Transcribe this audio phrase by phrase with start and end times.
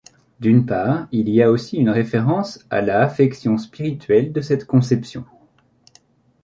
[0.39, 5.25] D’une part il y aussi une référence à la affection spirituelle de cette conception.